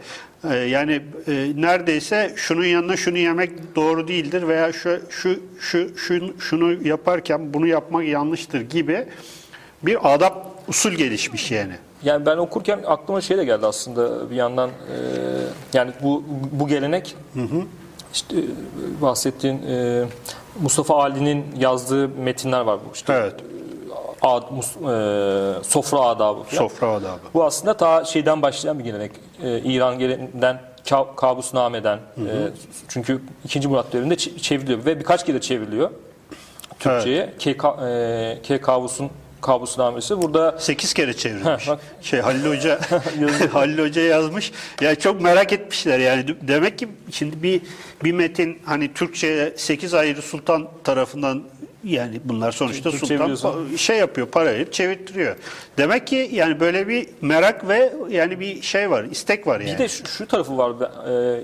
[0.52, 6.39] e, yani e, neredeyse şunun yanına şunu yemek doğru değildir veya şu şu şu, şu
[6.39, 9.06] şunu yaparken bunu yapmak yanlıştır gibi
[9.84, 11.74] bir adap usul gelişmiş yani.
[12.04, 14.96] Yani ben okurken aklıma şey de geldi aslında bir yandan e,
[15.74, 17.16] yani bu bu gelenek
[18.13, 20.06] işte e, bahsettiğin e,
[20.62, 23.13] Mustafa Ali'nin yazdığı metinler var bu işte.
[23.13, 23.36] Evet.
[24.24, 26.44] Ad, mus- e, sofra adabı.
[26.44, 26.62] falan.
[26.62, 27.20] Sofra adabı.
[27.34, 29.12] Bu aslında ta şeyden başlayan bir gelenek.
[29.44, 31.98] Ee, İran geleneğinden Ka- Kabusname'den.
[32.18, 32.32] e,
[32.88, 33.68] çünkü 2.
[33.68, 35.90] Murat döneminde çevriliyor ve birkaç kere çevriliyor
[36.80, 37.34] Türkçe'ye.
[37.40, 39.10] K, Ka- e, K Kabus'un
[39.42, 40.22] Kabusnamesi.
[40.22, 41.68] Burada 8 kere çevrilmiş.
[41.68, 41.74] Heh.
[42.02, 42.80] Şey Halil Hoca
[43.54, 44.52] Halil Hoca yazmış.
[44.82, 46.26] Ya çok merak etmişler yani.
[46.42, 47.62] Demek ki şimdi bir
[48.04, 51.44] bir metin hani Türkçe 8 ayrı sultan tarafından
[51.84, 55.36] yani bunlar sonuçta Türkçe sultan şey yapıyor, para verip çevirttiriyor.
[55.78, 59.74] Demek ki yani böyle bir merak ve yani bir şey var, istek var yani.
[59.74, 60.72] Bir de şu, şu tarafı var.
[61.10, 61.41] E,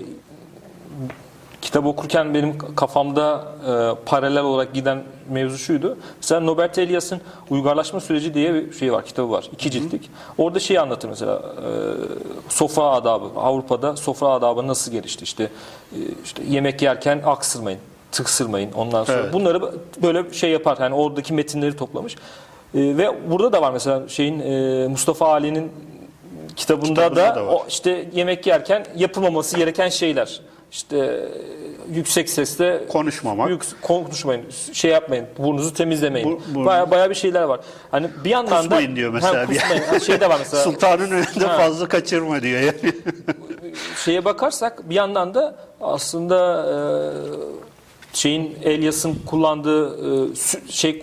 [1.62, 5.98] kitap okurken benim kafamda e, paralel olarak giden mevzu şuydu.
[6.16, 9.48] Mesela Nobert Elias'ın Uygarlaşma Süreci diye bir şey var, kitabı var.
[9.52, 10.10] iki ciltlik.
[10.38, 11.36] Orada şeyi anlatır mesela.
[11.36, 11.68] e,
[12.48, 13.40] sofra adabı.
[13.40, 15.24] Avrupa'da sofra adabı nasıl gelişti?
[15.24, 15.44] İşte,
[15.92, 17.80] e, işte yemek yerken aksırmayın,
[18.12, 18.72] tıksırmayın.
[18.72, 19.32] Ondan sonra Evet.
[19.32, 19.60] bunları
[20.02, 20.78] böyle şey yapar.
[20.80, 22.14] Yani oradaki metinleri toplamış.
[22.14, 22.18] E,
[22.74, 25.72] ve burada da var mesela şeyin e, Mustafa Ali'nin
[26.56, 27.52] kitabında, Kitabında da, da var.
[27.52, 30.40] o işte yemek yerken yapılmaması gereken şeyler.
[30.72, 31.26] İşte
[31.92, 33.50] yüksek sesle Konuşmamak.
[33.50, 34.42] yük- konuşmayın,
[34.72, 36.28] şey yapmayın, burnunuzu temizlemeyin.
[36.54, 37.60] Bu- burnu- Baya baya bir şeyler var.
[37.90, 39.42] Hani bir yandan da Kusmayın diyor mesela.
[39.42, 39.82] Ha, kusmayın.
[39.82, 40.62] Ha, şey de var mesela.
[40.62, 41.56] Sultanın önünde Ha.
[41.58, 42.92] fazla kaçırma diyor yani.
[44.04, 46.76] şeye bakarsak bir yandan da aslında e,
[48.12, 49.96] şeyin Elias'ın kullandığı
[50.32, 50.34] e,
[50.72, 51.02] şey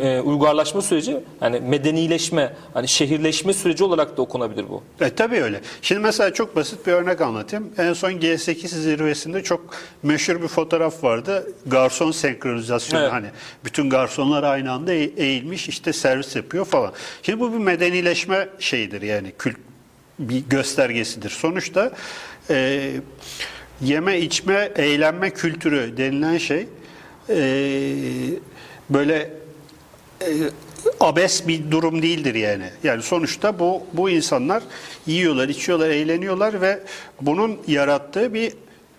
[0.00, 4.82] e, e, uygarlaşma süreci yani medenileşme, hani şehirleşme süreci olarak da okunabilir bu.
[5.00, 5.60] E tabii öyle.
[5.82, 7.68] Şimdi mesela çok basit bir örnek anlatayım.
[7.78, 9.60] En son G8 zirvesinde çok
[10.02, 11.52] meşhur bir fotoğraf vardı.
[11.66, 13.12] Garson senkronizasyonu Evet.
[13.12, 13.26] hani
[13.64, 16.92] bütün garsonlar aynı anda eğ- eğilmiş işte servis yapıyor falan.
[17.22, 19.56] Şimdi bu bir medenileşme şeyidir yani kült
[20.18, 21.30] bir göstergesidir.
[21.30, 21.92] Sonuçta
[22.50, 22.90] e,
[23.82, 26.66] yeme içme eğlenme kültürü denilen şey
[27.28, 27.36] e,
[28.90, 29.30] böyle
[30.20, 30.30] e,
[31.00, 32.70] abes bir durum değildir yani.
[32.84, 34.62] Yani sonuçta bu bu insanlar
[35.06, 36.80] yiyorlar, içiyorlar, eğleniyorlar ve
[37.20, 38.52] bunun yarattığı bir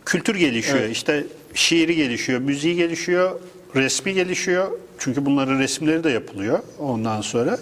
[0.05, 0.79] kültür gelişiyor.
[0.79, 0.91] Evet.
[0.91, 3.39] İşte şiiri gelişiyor, müziği gelişiyor,
[3.75, 4.71] resmi gelişiyor.
[4.99, 7.57] Çünkü bunların resimleri de yapılıyor ondan sonra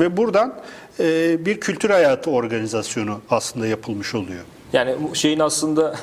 [0.00, 0.60] ve buradan
[1.00, 4.44] e, bir kültür hayatı organizasyonu aslında yapılmış oluyor.
[4.72, 5.94] Yani şeyin aslında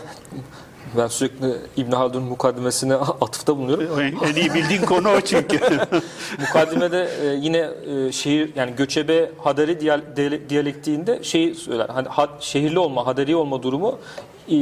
[0.98, 4.00] ben sürekli İbn Haldun mukaddimesine atıfta bulunuyorum.
[4.00, 5.60] En, iyi bildiğin konu o çünkü.
[6.40, 7.70] Mukaddimede e, yine
[8.08, 11.90] e, şehir yani göçebe hadari diyal- diyale- diyalektiğinde şeyi söyler.
[11.90, 14.00] Hani ha- şehirli olma, hadari olma durumu
[14.52, 14.56] e,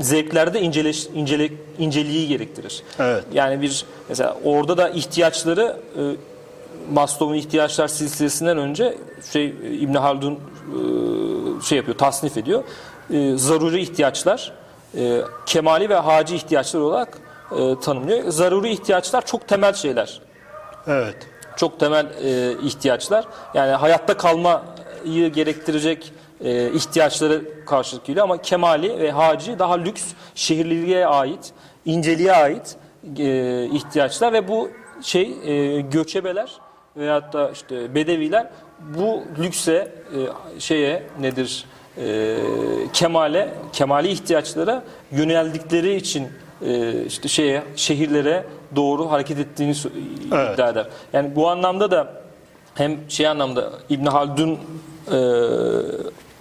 [0.00, 2.82] zevklerde inceleş, incele, inceliği gerektirir.
[2.98, 3.24] Evet.
[3.32, 5.76] Yani bir mesela orada da ihtiyaçları
[6.92, 8.98] Maslow'un ihtiyaçlar silsilesinden önce
[9.32, 9.46] şey
[9.80, 10.38] İbn Haldun
[11.64, 12.64] şey yapıyor, tasnif ediyor.
[13.34, 14.52] Zaruri ihtiyaçlar,
[14.96, 17.18] e, kemali ve haci ihtiyaçlar olarak
[17.52, 18.28] e, tanımlıyor.
[18.28, 20.20] Zaruri ihtiyaçlar çok temel şeyler.
[20.86, 21.16] evet.
[21.56, 23.24] Çok temel e, ihtiyaçlar.
[23.54, 26.12] Yani hayatta kalmayı gerektirecek
[26.44, 30.04] e, ihtiyaçları karşılık geliyor ama kemali ve haci daha lüks,
[30.34, 31.52] şehirliliğe ait,
[31.84, 32.76] inceliğe ait
[33.18, 34.70] e, ihtiyaçlar ve bu
[35.02, 36.50] şey e, göçebeler
[36.96, 39.92] veyahut da işte bedeviler bu lükse
[40.54, 41.66] e, şeye nedir
[41.98, 42.36] e,
[42.92, 46.28] kemale kemali ihtiyaçlara yöneldikleri için
[46.66, 48.44] e, işte şeye şehirlere
[48.76, 49.74] doğru hareket ettiğini
[50.34, 50.54] Evet.
[50.54, 50.86] iddia eder.
[51.12, 52.12] Yani bu anlamda da
[52.74, 55.18] hem şey anlamda İbn Haldun e,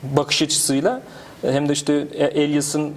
[0.04, 1.02] bakış açısıyla
[1.44, 2.94] e, hem de işte Elias'ın e,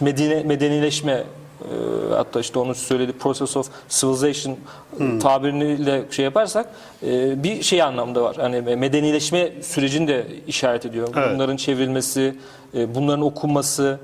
[0.00, 1.24] medine, medenileşme
[1.62, 4.56] e, hatta işte onun söylediği process of civilization
[5.00, 6.66] e, tabiriyle şey yaparsak
[7.06, 8.36] e, bir şey anlamda var.
[8.40, 11.08] Hani medenileşme sürecini de işaret ediyor.
[11.16, 11.28] Evet.
[11.34, 12.34] Bunların çevrilmesi,
[12.74, 13.98] e, bunların okunması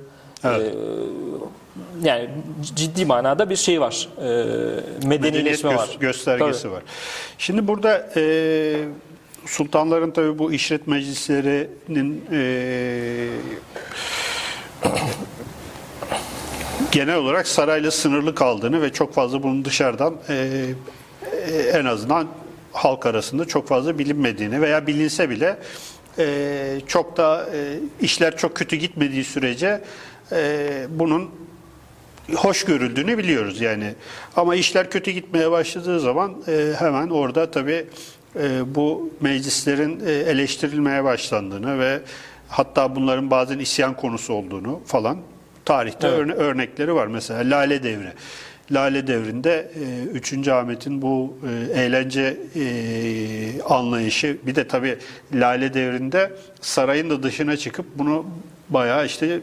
[0.45, 0.75] Evet.
[0.75, 2.29] e, yani
[2.77, 4.09] ciddi manada bir şey var.
[4.19, 5.97] E, medeniyet medenileşme gö- var.
[6.01, 6.73] göstergesi Tabii.
[6.73, 6.83] var.
[7.39, 8.23] Şimdi burada e,
[9.47, 13.29] sultanların tabii bu işlet meclislerinin e,
[16.93, 20.65] genel olarak sarayla sınırlı kaldığını ve çok fazla bunun dışarıdan e,
[21.49, 22.29] e, en azından
[22.73, 25.59] halk arasında çok fazla bilinmediğini veya bilinse bile
[26.19, 29.81] e, çok da e, işler çok kötü gitmediği sürece
[30.33, 31.31] e, bunun
[32.35, 33.95] hoş görüldüğünü biliyoruz yani.
[34.37, 37.87] Ama işler kötü gitmeye başladığı zaman e, hemen orada tabii
[38.37, 42.01] e, bu meclislerin e, eleştirilmeye başlandığını ve
[42.49, 45.19] hatta bunların bazen isyan konusu olduğunu falan
[45.69, 46.19] tarihte Evet.
[46.19, 47.07] örne- örnekleri var.
[47.07, 48.13] Mesela Lale Devri.
[48.73, 49.71] Lale Devri'nde
[50.15, 50.49] e, 3.
[50.49, 51.39] Ahmet'in bu
[51.75, 54.99] e, eğlence e, anlayışı bir de tabii
[55.35, 58.27] Lale Devri'nde sarayın da dışına çıkıp bunu
[58.69, 59.41] bayağı işte e,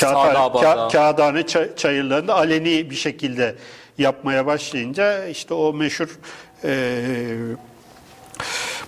[0.00, 1.46] kağıthane, ka- kağıthane
[1.76, 3.54] çayırlarında aleni bir şekilde
[3.98, 6.18] yapmaya başlayınca işte o meşhur
[6.64, 6.94] e,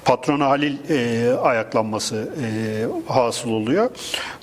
[0.06, 3.90] patrona Halil e, ayaklanması e, hasıl oluyor.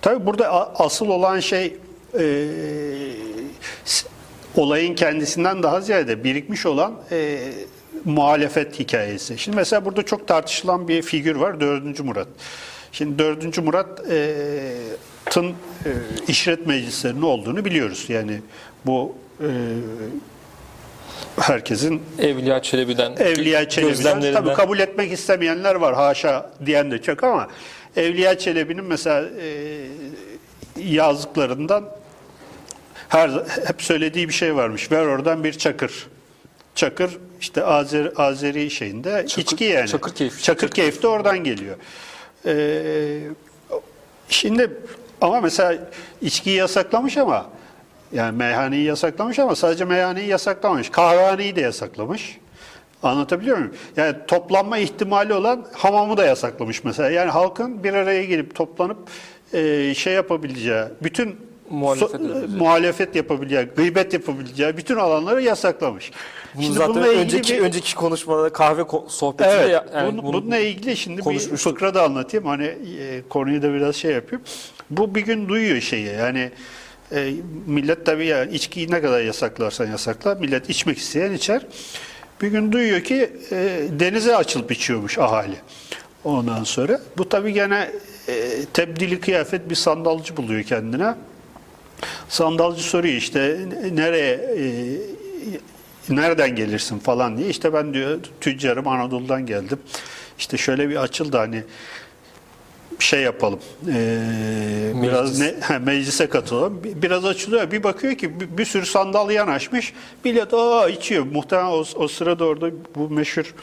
[0.02, 1.76] Tabi burada asıl olan şey
[2.20, 2.48] e,
[4.56, 7.40] olayın kendisinden daha ziyade birikmiş olan e,
[8.06, 9.38] muhalefet hikayesi.
[9.38, 12.00] Şimdi mesela burada çok tartışılan bir figür var 4.
[12.00, 12.28] Murat.
[12.92, 13.58] Şimdi 4.
[13.58, 15.50] Murat'ın
[15.86, 15.92] e,
[16.28, 18.06] işret meclislerinin olduğunu biliyoruz.
[18.10, 18.42] Yani
[18.86, 19.48] bu e,
[21.40, 27.48] herkesin Evliya Çelebi'den Evliya Çelebi'den tabii kabul etmek istemeyenler var haşa diyen de çok ama
[27.96, 29.54] Evliya Çelebi'nin mesela e,
[30.78, 31.90] yazdıklarından
[33.10, 33.30] her
[33.68, 34.92] hep söylediği bir şey varmış.
[34.92, 36.08] Ver oradan bir çakır.
[36.76, 39.88] Çakır işte Azeri, Azeri şeyinde içki yani.
[39.88, 40.44] Çakırkeyif.
[40.44, 41.76] Çakırkeyif de oradan geliyor.
[42.46, 43.20] Ee,
[44.30, 44.72] şimdi
[45.22, 45.78] ama mesela
[46.22, 47.50] içkiyi yasaklamış ama
[48.14, 50.90] yani meyhaneyi yasaklamış ama sadece meyhaneyi yasaklamamış.
[50.90, 52.38] Kahvehaneyi de yasaklamış.
[53.04, 53.74] Anlatabiliyor muyum?
[53.98, 57.10] Yani toplanma ihtimali olan hamamı da yasaklamış mesela.
[57.10, 58.98] Yani halkın bir araya gelip toplanıp
[59.54, 61.36] e, şey yapabileceği, bütün
[61.70, 62.60] Muhalefet so- edebileceği.
[62.60, 66.12] muhalefet yapabileceği, gıybet yapabileceği bütün alanları yasaklamış.
[66.56, 70.58] Bunu Şimdi zaten önceki bir- önceki konuşmada kahve sohbeti de Evet, ya- yani bunu- bununla
[70.58, 72.46] ilgili şimdi bir fıkra da anlatayım.
[72.46, 74.44] Hani e, konuyu da biraz şey yapayım.
[74.90, 76.06] Bu bir gün duyuyor şeyi.
[76.08, 76.52] Yani
[77.12, 77.34] e,
[77.68, 80.36] millet tabii yani içkiyi ne kadar yasaklarsan yasakla.
[80.36, 81.66] Millet içmek isteyen içer.
[82.42, 85.56] Bir gün duyuyor ki e, denize açılıp içiyormuş ahali.
[86.24, 87.02] Ondan sonra.
[87.18, 87.92] Bu tabii gene
[88.28, 91.16] e, tebdili kıyafet bir sandalcı buluyor kendine.
[92.30, 93.60] Sandalcı soruyor işte
[93.92, 94.64] nereye e,
[96.10, 97.50] nereden gelirsin falan diye.
[97.50, 99.80] İşte ben diyor tüccarım Anadolu'dan geldim.
[100.40, 101.64] İşte şöyle bir açıldı hani
[103.04, 103.60] şey yapalım.
[103.94, 106.84] e, biraz ne ha, meclise katılalım.
[106.84, 107.72] Bi- Biraz açılıyor.
[107.72, 109.94] Bir bakıyor ki bir, bir sürü sandal yanaşmış.
[110.24, 111.26] Millet aa içiyor.
[111.32, 113.54] Muhtemelen o, o sırada orada bu meşhur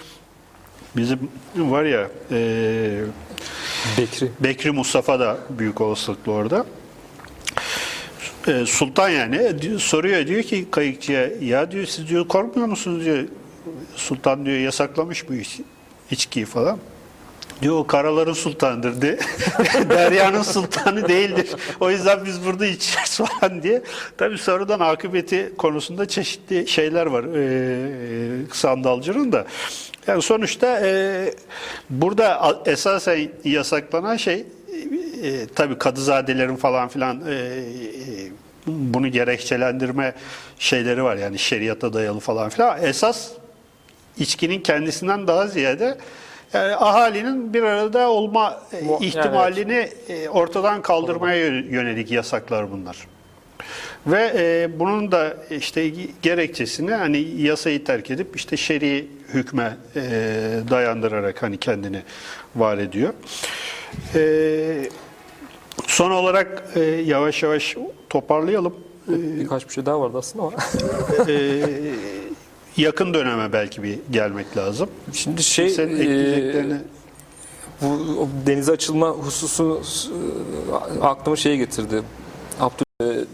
[0.97, 1.19] bizim
[1.57, 3.01] var ya e,
[3.99, 4.29] Bekri.
[4.41, 6.67] Bekri Mustafa da büyük olasılıkla orada.
[8.49, 13.25] Ee, Sultan yani soruyor diyor ki kayıkçıya ya diyor siz diyor korkmuyor musunuz diyor.
[13.97, 15.61] Sultan diyor yasaklamış bu iç,
[16.11, 16.79] içkiyi falan.
[17.63, 19.19] Diyor karaların sultanıdır diye.
[19.91, 21.49] Deryanın sultanı değildir.
[21.81, 23.83] O yüzden biz burada içeceğiz falan diye.
[24.19, 29.47] Tabii sonradan akıbeti konusunda çeşitli şeyler var ee, sandalcının da.
[30.07, 31.35] Yani sonuçta ee,
[31.91, 34.47] burada esasen yasaklanan şey
[35.23, 37.63] e, tabii kadızadelerin falan filan e, e,
[38.67, 40.15] bunu gerekçelendirme
[40.59, 42.85] şeyleri var yani şeriata dayalı falan filan.
[42.85, 43.31] Esas
[44.19, 45.99] içkinin kendisinden daha ziyade
[46.53, 52.97] yani ahalinin bir arada olma e, Mu- ihtimalini e, ortadan kaldırmaya yö- yönelik yasaklar bunlar.
[54.07, 55.91] Ve e, bunun da işte
[56.23, 60.01] gerekçesini hani yasayı terk edip işte şer'i hükme e,
[60.71, 62.03] dayandırarak hani kendini
[62.57, 63.15] var ediyor.
[64.15, 64.21] E,
[65.87, 67.77] son olarak e, yavaş yavaş
[68.11, 68.75] toparlayalım.
[69.09, 70.57] E, Birkaç bir şey daha vardı aslında ama.
[71.29, 71.65] e,
[72.81, 74.91] yakın döneme belki bir gelmek lazım.
[75.13, 76.77] Şimdi şey Senin e, ekleyeceklerini
[77.83, 77.87] bu
[78.21, 79.83] o denize açılma hususu
[81.01, 82.03] e, aklıma şeye getirdi.
[82.61, 83.25] Abdül e,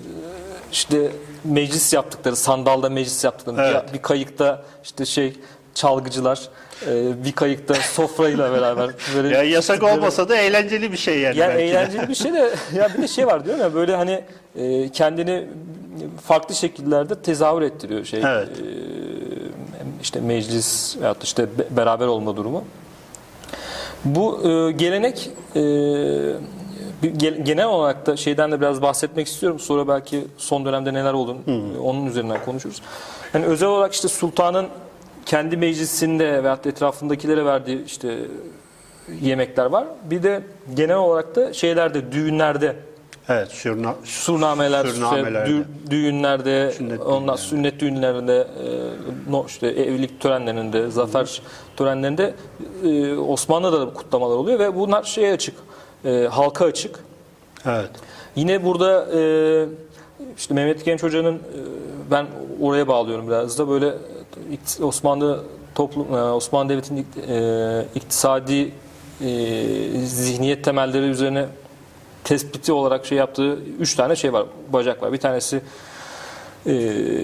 [0.73, 1.11] işte
[1.45, 3.95] meclis yaptıkları, sandalda meclis yaptıkları, Evet.
[3.95, 5.33] bir, kayıkta işte şey
[5.75, 6.49] çalgıcılar,
[6.87, 11.39] e, bir kayıkta sofrayla beraber böyle ya yasak olmasa da eğlenceli bir şey yani.
[11.39, 11.65] yani belki de.
[11.65, 14.25] eğlenceli bir şey de ya bir de şey var diyor ya böyle hani
[14.57, 15.49] e, kendini
[16.25, 18.21] farklı şekillerde tezahür ettiriyor şey.
[18.27, 18.49] Evet.
[18.49, 19.26] E,
[20.03, 22.65] işte meclis veyahut işte be- beraber olma durumu.
[24.05, 25.61] Bu e, gelenek e,
[27.43, 29.59] genel olarak da şeyden de biraz bahsetmek istiyorum.
[29.59, 32.83] Sonra belki son dönemde neler oldu e, onun üzerinden konuşuruz.
[33.35, 34.67] Yani özel olarak işte sultanın
[35.27, 38.19] kendi meclisinde veyahut da etrafındakilere verdiği işte
[39.21, 39.87] yemekler var.
[40.11, 40.43] Bir de
[40.75, 42.77] genel olarak da şeylerde düğünlerde
[43.29, 47.37] Evet, sürna, surnameler, işte dü- düğünlerde, Sünnet ondan düğünlerinde.
[47.37, 51.43] sünnet düğünlerinde, e, no, işte evlilik törenlerinde, zafer
[51.77, 52.35] törenlerinde
[52.85, 55.55] e, Osmanlı'da da kutlamalar oluyor ve bunlar şeye açık,
[56.05, 56.99] e, halka açık.
[57.67, 57.91] evet.
[58.37, 59.21] Yine burada e,
[60.37, 61.41] işte Mehmet Genç Hoca'nın e,
[62.11, 62.27] ben
[62.63, 63.93] oraya bağlıyorum biraz da böyle
[64.83, 68.73] Osmanlı toplum e, Osmanlı Devleti'nin e, iktisadi
[69.21, 69.29] e,
[70.05, 71.47] zihniyet temelleri üzerine
[72.27, 75.13] tespiti olarak şey yaptığı üç tane şey var, bacak var.
[75.13, 75.61] Bir tanesi
[76.67, 76.73] e,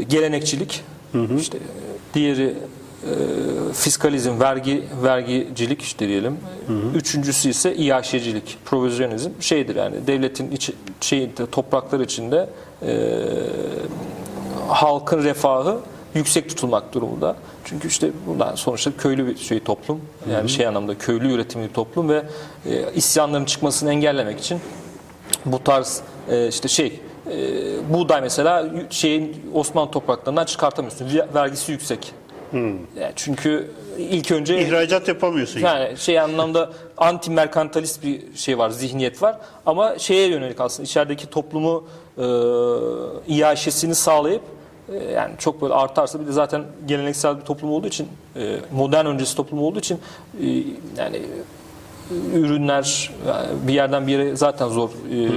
[0.09, 0.85] gelenekçilik,
[1.38, 2.55] işte e, diğeri
[3.73, 6.37] fiskalizm, vergi vergicilik işte diyelim.
[6.95, 12.49] Üçüncüsü ise iaşecilik, provizyonizm şeydir yani devletin içi, şeyinde topraklar içinde
[12.83, 13.19] e,
[14.69, 15.79] halkın refahı
[16.15, 17.37] yüksek tutulmak durumunda.
[17.65, 20.01] Çünkü işte bundan sonuçta köylü bir şey toplum.
[20.33, 22.23] Yani şey anlamda köylü üretimli bir toplum ve
[22.67, 24.61] e, isyanların çıkmasını engellemek için
[25.47, 27.35] bu tarz e, işte şey e,
[27.95, 31.07] buğday mesela şeyin Osmanlı topraklarından çıkartamıyorsun.
[31.19, 32.13] Ver- Vergisi yüksek.
[32.55, 35.61] Yani çünkü ilk önce İhracat yapamıyorsun.
[35.61, 39.37] yani şey anlamda anti merkantalist bir şey var, zihniyet var.
[39.67, 41.85] Ama şeye yönelik aslında içerideki toplumu
[42.19, 42.25] e,
[43.35, 44.43] iaşesini sağlayıp
[44.93, 49.07] e, yani çok böyle artarsa bir de zaten geleneksel bir toplum olduğu için e, modern
[49.07, 49.99] öncesi toplum olduğu için
[50.43, 50.47] e,
[50.99, 51.23] yani
[52.35, 55.29] ürünler e, bir yerden bir yere zaten zor e,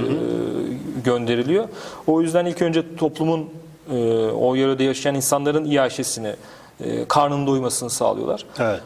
[1.04, 1.68] gönderiliyor.
[2.06, 3.50] O yüzden ilk önce toplumun
[3.92, 6.34] e, o yörede yaşayan insanların iaşesini,
[6.80, 8.46] e, karnının doymasını sağlıyorlar.
[8.58, 8.80] Evet.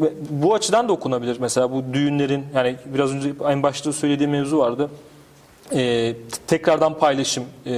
[0.00, 1.36] Ve Bu açıdan da okunabilir.
[1.40, 4.90] Mesela bu düğünlerin yani biraz önce en başta söylediğim mevzu vardı.
[5.74, 6.14] Ee,
[6.46, 7.72] tekrardan paylaşım, e,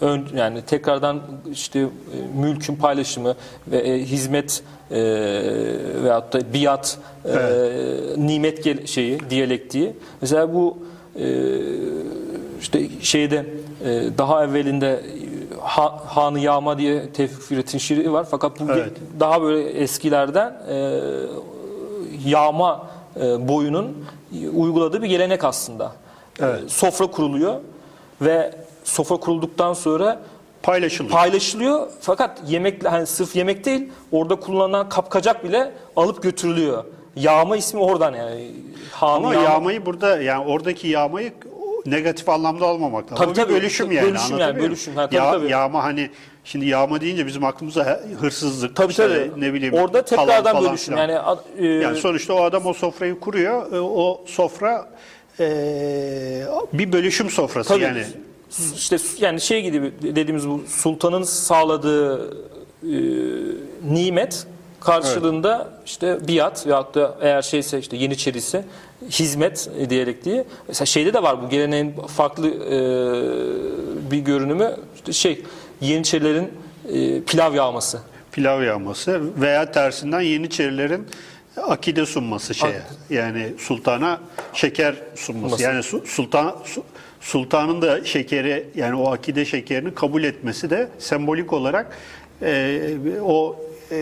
[0.00, 1.20] ön, yani tekrardan
[1.52, 1.86] işte e,
[2.40, 3.34] mülkün paylaşımı
[3.66, 5.00] ve e, hizmet e,
[6.04, 7.32] veyahut da biat, e,
[8.16, 9.92] nimet gel- şeyi, diyalektiği.
[10.20, 10.78] Mesela bu
[11.18, 11.24] e,
[12.60, 13.46] işte şeyde
[13.84, 15.00] e, daha evvelinde
[15.60, 18.26] ha, Hanı Yağma diye Tevfik Fikret'in şiiri var.
[18.30, 18.92] Fakat bu Evet.
[19.20, 21.00] daha böyle eskilerden e,
[22.26, 22.86] yağma
[23.20, 24.04] e, boyunun
[24.54, 25.92] uyguladığı bir gelenek aslında.
[26.40, 26.62] Evet.
[26.64, 27.54] E, sofra kuruluyor
[28.20, 28.52] ve
[28.84, 30.20] sofra kurulduktan sonra
[30.62, 31.14] Paylaşılıyor.
[31.14, 36.84] paylaşılıyor fakat yemek hani sırf yemek değil orada kullanılan kapkacak bile alıp götürülüyor.
[37.16, 38.50] Yağma ismi oradan yani.
[38.92, 41.32] Han Ama yağma- yağmayı burada yani oradaki yağmayı
[41.86, 43.24] negatif anlamda almamak lazım.
[43.24, 43.52] Tabii, tabii.
[43.54, 44.08] bölüşüm yani.
[44.08, 44.96] Bölüşüm yani, bölüşüm.
[44.96, 45.50] Ha, tabii, Ya- tabii.
[45.50, 46.10] Yağma hani
[46.44, 49.40] şimdi yağma deyince bizim aklımıza hırsızlık, Tabii işte tabii.
[49.40, 50.94] ne bileyim Orada tekrardan falan bölüşüm.
[50.94, 51.08] filan.
[51.08, 53.72] Yani, e, Yani sonuçta o adam o sofrayı kuruyor.
[53.72, 54.88] e, O sofra
[55.40, 55.46] e,
[56.72, 57.82] bir bölüşüm sofrası Tabii.
[57.84, 58.04] yani.
[58.76, 62.96] İşte yani şey gibi dediğimiz bu sultanın sağladığı e,
[63.84, 64.46] nimet
[64.80, 68.64] karşılığında işte biat veyahut da eğer şeyse işte yeniçeri ise
[69.10, 70.44] hizmet diyerek diye.
[70.68, 72.78] Mesela şeyde de var bu geleneğin farklı e,
[74.10, 75.42] bir görünümü işte şey
[75.80, 76.52] yeniçerilerin
[76.88, 78.00] e, pilav yağması.
[78.32, 81.06] Pilav yağması veya tersinden Yeniçerilerin
[81.56, 82.82] akide sunması şeye.
[83.10, 84.20] Yani sultana
[84.54, 85.62] şeker sunması.
[85.62, 86.84] Yani su- sultan su-
[87.20, 91.96] sultanın da şekeri yani o akide şekerini kabul etmesi de sembolik olarak
[92.42, 92.80] e,
[93.22, 93.56] o
[93.90, 93.96] e,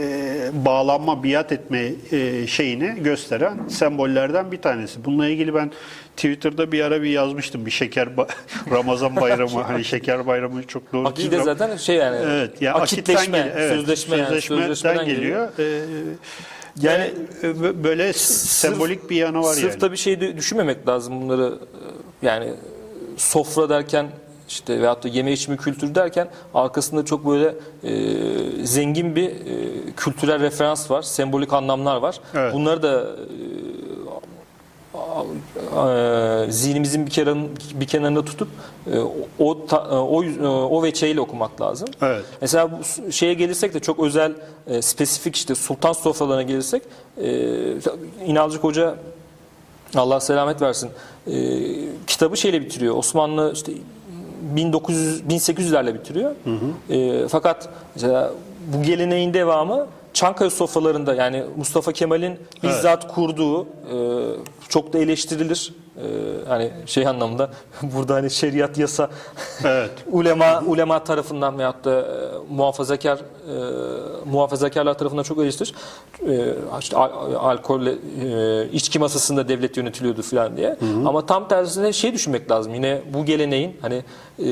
[0.52, 5.04] bağlanma, biat etme e, şeyini gösteren sembollerden bir tanesi.
[5.04, 5.70] Bununla ilgili ben
[6.16, 7.66] Twitter'da bir ara bir yazmıştım.
[7.66, 8.28] Bir şeker ba-
[8.70, 11.28] Ramazan bayramı hani şeker bayramı çok doğru değil.
[11.28, 15.06] Akide Ram- zaten şey yani Evet, ya akitleşme, akitten gel- evet, sözleşme yani, sözleşmeden sözleşmeden
[15.06, 15.48] geliyor.
[15.58, 15.82] Ee,
[16.82, 17.10] Yani
[17.42, 19.80] e, böyle sembolik bir yanı var Sırf yani.
[19.80, 21.58] da bir şey de düşünmemek lazım bunları
[22.22, 22.52] e, yani
[23.16, 24.08] sofra derken
[24.48, 27.54] işte veyahut da yeme içme kültürü derken arkasında çok böyle
[27.84, 29.34] e, zengin bir e,
[29.96, 32.20] kültürel referans var, sembolik anlamlar var.
[32.34, 32.54] Evet.
[32.54, 33.06] Bunları da e,
[36.48, 38.48] zihnimizin bir kenarın bir kenarında tutup
[38.92, 38.98] e,
[39.38, 41.88] o e, o e, o veçeyle okumak lazım.
[42.02, 42.24] Evet.
[42.40, 44.32] Mesela bu şeye gelirsek de çok özel,
[44.66, 46.82] e, spesifik işte sultan sofralarına gelirsek,
[47.22, 47.74] e,
[48.26, 48.94] İnalcık Hoca
[49.94, 50.90] Allah selamet versin,
[51.26, 51.34] e,
[52.06, 52.96] kitabı şeyle bitiriyor.
[52.96, 53.72] Osmanlı işte
[54.42, 56.34] 1900 1800'lerle bitiriyor.
[56.90, 58.30] E, fakat mesela
[58.66, 63.66] bu geleneğin devamı Çankaya sofralarında yani Mustafa Kemal'in bizzat kurduğu e,
[64.68, 65.74] çok da eleştirilir.
[66.00, 67.50] E, hani şey anlamda
[67.82, 69.10] burada hani şeriat yasa
[69.64, 69.90] Evet.
[70.12, 72.04] ulema ulema tarafından veyahut da e,
[72.54, 73.54] muhafazakar e,
[74.30, 75.74] muhafazakarlar tarafından çok eleştirilir.
[76.28, 80.76] E, işte al- alkolle e, içki masasında devlet yönetiliyordu falan diye.
[81.06, 82.74] Ama tam tersine şey düşünmek lazım.
[82.74, 84.02] Yine bu geleneğin hani
[84.38, 84.44] e,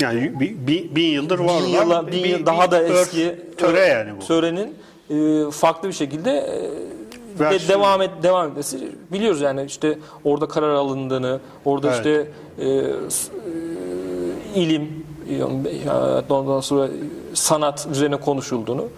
[0.00, 3.80] Yani bir, bir- bin yıldır var bin yıla, bin yıl bir daha da eski töre
[3.80, 4.26] yani bu.
[4.26, 4.74] Törenin
[5.10, 6.56] e, farklı bir şekilde e,
[7.40, 7.68] Versiyonu.
[7.82, 11.96] devam et devam etmesi biliyoruz yani işte orada karar alındığını, orada Evet.
[11.96, 12.26] işte
[12.58, 12.92] e, e,
[14.54, 15.44] ilim e,
[16.32, 16.88] ondan sonra
[17.34, 18.88] sanat üzerine konuşulduğunu.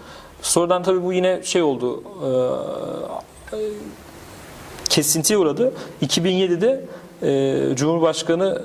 [0.42, 2.02] Sonradan tabii bu yine şey oldu.
[3.52, 3.56] E,
[4.88, 5.72] kesintiye uğradı.
[6.02, 6.84] 2007'de
[7.22, 8.62] e, Cumhurbaşkanı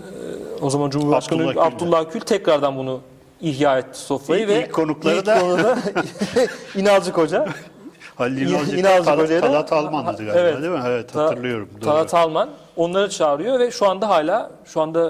[0.62, 2.20] e, o zaman Cumhurbaşkanı Abdullah Abdullah, Gül.
[2.20, 3.00] Tekrardan bunu
[3.42, 5.78] ihya etti sofrayı İlk- ve ilk konukları ilk da- konu da
[6.76, 7.48] İnalcık Hoca.
[8.16, 10.62] Halil İn- İnalcık, İnalcık da- Talat Alman'dı galiba Evet.
[10.62, 10.82] değil mi?
[10.88, 11.70] Evet Ta- hatırlıyorum.
[11.74, 11.82] doğru.
[11.86, 15.10] Talat Alman onları çağırıyor ve şu anda hala şu anda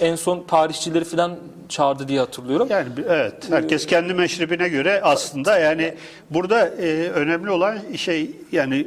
[0.00, 1.36] e, en son tarihçileri falan
[1.68, 2.68] çağırdı diye hatırlıyorum.
[2.70, 5.94] Yani evet herkes kendi meşrebine göre aslında yani
[6.30, 8.86] burada e, önemli olan şey yani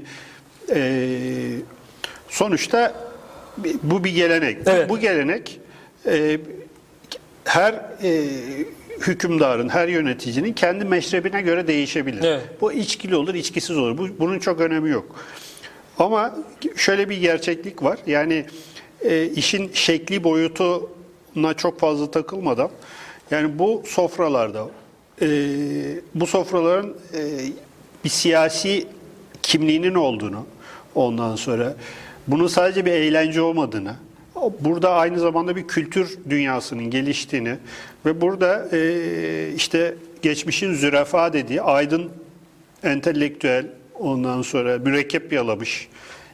[0.75, 0.99] e,
[2.29, 2.93] sonuçta
[3.83, 4.57] bu bir gelenek.
[4.65, 4.89] Evet.
[4.89, 5.59] Bu gelenek
[6.07, 6.39] e,
[7.45, 7.73] her
[8.03, 8.09] e,
[9.07, 12.23] hükümdarın, her yöneticinin kendi meşrebine göre değişebilir.
[12.23, 12.41] Evet.
[12.61, 13.97] Bu içkili olur, içkisiz olur.
[13.97, 15.15] Bu, bunun çok önemi yok.
[15.99, 16.35] Ama
[16.75, 17.99] şöyle bir gerçeklik var.
[18.07, 18.45] Yani
[19.01, 22.69] e, işin şekli boyutuna çok fazla takılmadan
[23.31, 24.67] yani bu sofralarda
[25.21, 25.27] e,
[26.15, 27.21] bu sofraların e,
[28.03, 28.87] bir siyasi
[29.41, 30.45] kimliğinin olduğunu
[30.95, 31.75] ondan sonra
[32.27, 33.95] bunun sadece bir eğlence olmadığını
[34.59, 37.55] burada aynı zamanda bir kültür dünyasının geliştiğini
[38.05, 42.09] ve burada e, işte geçmişin zürafa dediği aydın
[42.83, 43.65] entelektüel
[43.99, 45.87] ondan sonra mürekkep yalamış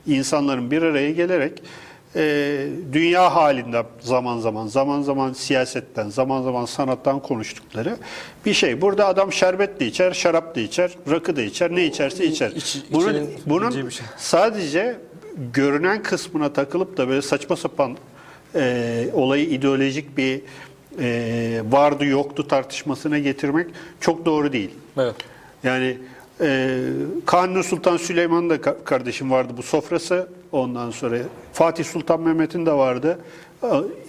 [0.08, 1.64] insanların bir araya gelerek
[2.16, 7.98] e, dünya halinde zaman zaman zaman zaman siyasetten zaman zaman sanattan konuştukları
[8.46, 8.82] bir şey.
[8.82, 12.52] Burada adam şerbet de içer, şarap da içer, rakı da içer, ne içerse içer.
[12.52, 14.06] İç- bunun bunun şey.
[14.18, 14.98] sadece
[15.54, 17.98] görünen kısmına takılıp da böyle saçma sapan
[18.56, 20.42] e, olayı ideolojik bir
[21.00, 23.68] e, vardı yoktu tartışmasına getirmek
[24.00, 24.72] çok doğru değil.
[24.98, 25.16] Evet.
[25.64, 25.98] Yani
[26.42, 26.80] e,
[27.26, 30.28] Kanuni Sultan Süleyman'ın da ka- kardeşim vardı bu sofrası.
[30.52, 31.18] Ondan sonra
[31.54, 33.20] Fatih Sultan Mehmet'in de vardı.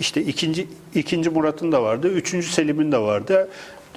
[0.01, 2.09] İşte ikinci ikinci Murat'ın da vardı.
[2.09, 3.49] Üçüncü Selim'in de vardı.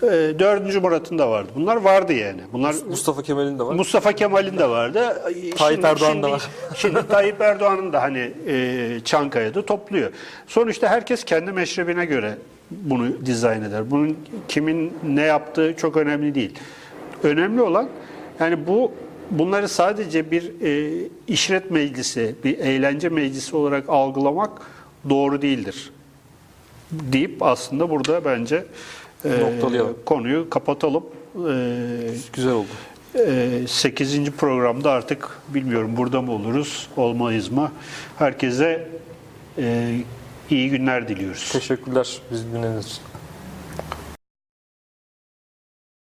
[0.03, 1.49] E, dördüncü Murat'ın da vardı.
[1.55, 2.41] Bunlar vardı yani.
[2.53, 3.75] Bunlar Mustafa Kemal'in de var.
[3.75, 5.21] Mustafa Kemal'in de vardı.
[5.57, 6.41] Tayyip Erdoğan da var.
[6.75, 10.11] Şimdi Tayyip Erdoğan'ın da hani e, Çankaya'da topluyor.
[10.47, 12.37] Sonuçta herkes kendi meşrebine göre
[12.71, 13.91] bunu dizayn eder.
[13.91, 16.59] Bunun kimin ne yaptığı çok önemli değil.
[17.23, 17.89] Önemli olan
[18.39, 18.91] yani bu
[19.31, 24.51] bunları sadece bir e, işret meclisi, bir eğlence meclisi olarak algılamak
[25.09, 25.91] doğru değildir.
[26.91, 28.65] Deyip aslında burada bence
[29.25, 29.97] e, Noktalayalım.
[30.05, 31.03] konuyu kapatalım.
[31.35, 31.53] E,
[32.33, 32.67] Güzel oldu.
[33.67, 34.31] 8.
[34.31, 37.71] programda artık bilmiyorum burada mı oluruz, olmayız mı?
[38.17, 38.87] Herkese
[39.57, 39.95] e,
[40.49, 41.49] iyi günler diliyoruz.
[41.51, 43.01] Teşekkürler biz dinlediğiniz için.